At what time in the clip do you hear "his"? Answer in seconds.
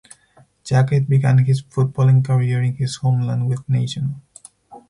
1.45-1.61, 2.73-2.95